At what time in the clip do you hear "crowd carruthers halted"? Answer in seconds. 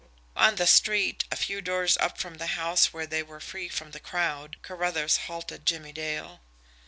3.99-5.63